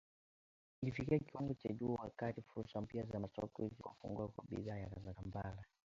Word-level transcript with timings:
llifikia 0.81 1.19
kiwango 1.19 1.53
cha 1.53 1.69
juu 1.73 1.93
wakati 1.93 2.41
fursa 2.41 2.81
mpya 2.81 3.03
za 3.03 3.19
masoko 3.19 3.63
zilipofunguka 3.67 4.27
kwa 4.27 4.43
bidhaa 4.49 4.87
za 5.05 5.13
Kampala 5.13 5.63